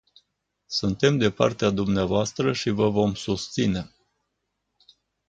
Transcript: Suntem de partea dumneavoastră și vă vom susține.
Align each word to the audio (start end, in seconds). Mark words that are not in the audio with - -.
Suntem 0.67 1.17
de 1.17 1.29
partea 1.31 1.69
dumneavoastră 1.69 2.53
și 2.53 2.69
vă 2.69 2.89
vom 2.89 3.13
susține. 3.13 3.91